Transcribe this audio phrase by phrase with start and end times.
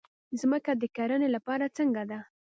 [0.41, 2.19] ځمکه د کرنې لپاره څنګه ده؟